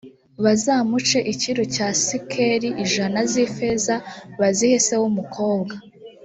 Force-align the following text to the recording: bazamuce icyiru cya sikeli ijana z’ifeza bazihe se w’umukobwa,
bazamuce 0.43 1.17
icyiru 1.31 1.63
cya 1.75 1.87
sikeli 2.03 2.69
ijana 2.83 3.19
z’ifeza 3.31 3.95
bazihe 4.39 4.77
se 4.85 4.95
w’umukobwa, 5.01 5.75